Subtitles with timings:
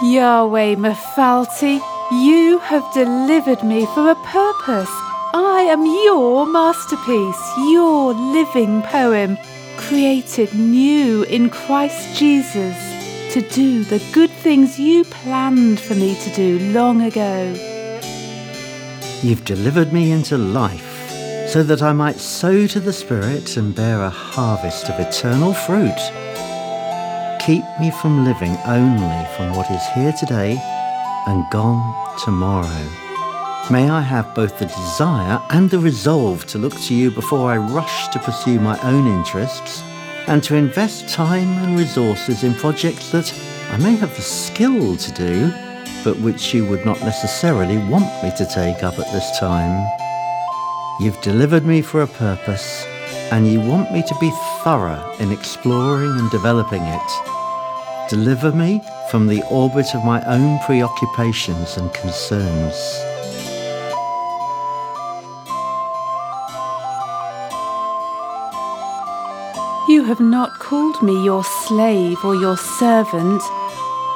[0.00, 1.80] Yahweh Mephalti,
[2.12, 4.88] you have delivered me for a purpose.
[5.34, 9.36] I am your masterpiece, your living poem,
[9.76, 12.76] created new in Christ Jesus
[13.32, 17.52] to do the good things you planned for me to do long ago.
[19.20, 21.10] You've delivered me into life
[21.48, 25.98] so that I might sow to the Spirit and bear a harvest of eternal fruit.
[27.48, 30.58] Keep me from living only from what is here today
[31.26, 32.90] and gone tomorrow.
[33.70, 37.56] May I have both the desire and the resolve to look to you before I
[37.56, 39.82] rush to pursue my own interests
[40.26, 43.32] and to invest time and resources in projects that
[43.70, 45.50] I may have the skill to do,
[46.04, 49.88] but which you would not necessarily want me to take up at this time.
[51.00, 52.84] You've delivered me for a purpose,
[53.32, 54.30] and you want me to be
[54.62, 57.10] thorough in exploring and developing it.
[58.08, 62.74] Deliver me from the orbit of my own preoccupations and concerns.
[69.88, 73.42] You have not called me your slave or your servant,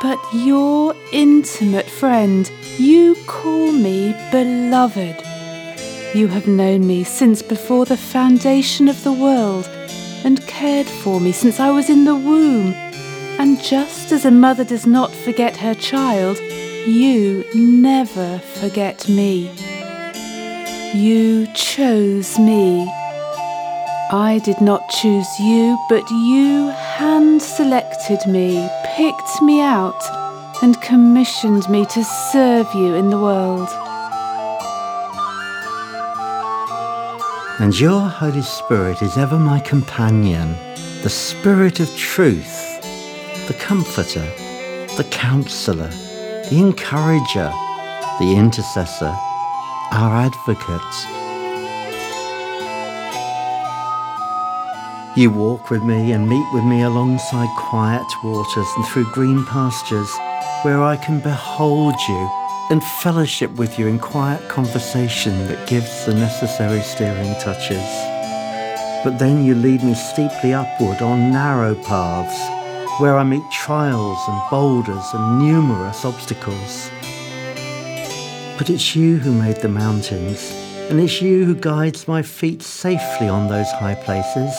[0.03, 2.51] but your intimate friend.
[2.79, 5.32] You call me beloved.
[6.15, 9.67] You have known me since before the foundation of the world
[10.25, 12.75] and cared for me since I was in the womb.
[13.39, 16.39] And just as a mother does not forget her child,
[16.87, 19.51] you never forget me.
[20.93, 22.83] You chose me.
[24.11, 30.03] I did not choose you, but you hand selected me, picked me out,
[30.63, 33.71] and commissioned me to serve you in the world.
[37.63, 40.57] And your Holy Spirit is ever my companion,
[41.05, 42.83] the Spirit of truth,
[43.47, 44.29] the Comforter,
[44.97, 47.53] the Counselor, the Encourager,
[48.19, 49.15] the Intercessor,
[49.93, 50.95] our Advocate.
[55.17, 60.11] You walk with me and meet with me alongside quiet waters and through green pastures
[60.63, 62.42] where I can behold you
[62.73, 67.87] and fellowship with you in quiet conversation that gives the necessary steering touches.
[69.05, 72.39] But then you lead me steeply upward on narrow paths
[72.99, 76.91] where I meet trials and boulders and numerous obstacles.
[78.57, 80.51] But it's you who made the mountains,
[80.89, 84.57] and it's you who guides my feet safely on those high places,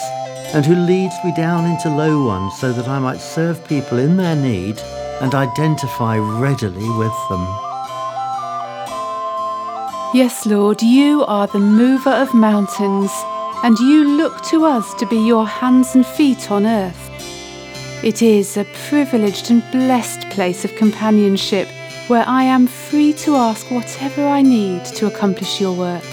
[0.54, 4.16] and who leads me down into low ones so that I might serve people in
[4.16, 4.78] their need
[5.20, 7.63] and identify readily with them.
[10.14, 13.10] Yes, Lord, you are the mover of mountains,
[13.64, 17.10] and you look to us to be your hands and feet on earth.
[18.04, 21.66] It is a privileged and blessed place of companionship
[22.06, 26.04] where I am free to ask whatever I need to accomplish your work.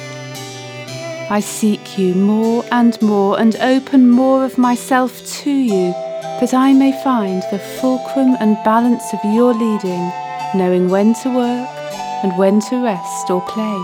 [1.30, 5.92] I seek you more and more and open more of myself to you
[6.40, 10.12] that I may find the fulcrum and balance of your leading,
[10.56, 11.81] knowing when to work
[12.24, 13.80] and when to rest or play.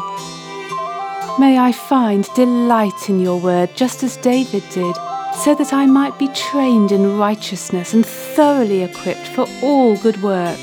[1.40, 4.96] May I find delight in your word just as David did,
[5.36, 10.60] so that I might be trained in righteousness and thoroughly equipped for all good work.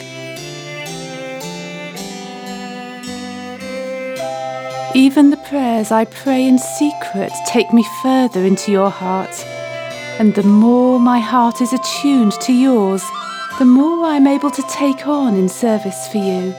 [4.97, 9.45] Even the prayers I pray in secret take me further into your heart.
[10.21, 13.03] And the more my heart is attuned to yours,
[13.59, 16.55] the more I am able to take on in service for you.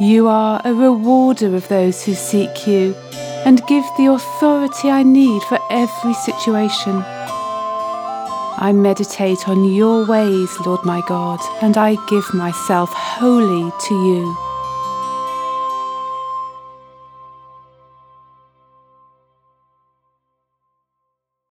[0.00, 2.94] You are a rewarder of those who seek you
[3.44, 7.02] and give the authority I need for every situation.
[8.60, 14.47] I meditate on your ways, Lord my God, and I give myself wholly to you.